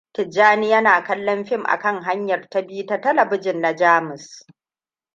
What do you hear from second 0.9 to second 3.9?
kallon fim a kan hanyar ta biyu ta talabijin na